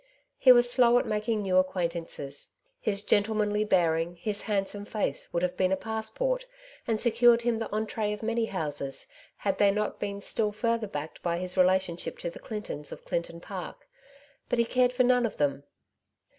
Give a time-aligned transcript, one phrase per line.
[0.39, 2.49] He was slow at making new acquaintances.
[2.79, 6.47] His gentlemanly bearing, his handsome face, would have been a passport,
[6.87, 9.05] and secured him the entree of many houses,
[9.37, 13.39] had they not been still further backed by his relationship to the Clintons of Clinton
[13.39, 13.87] Park;
[14.49, 15.65] but he cared for none of them.